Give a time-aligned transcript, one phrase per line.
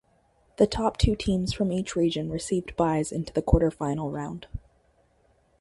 [0.57, 4.47] The top two teams from each region received byes into the quarterfinal round.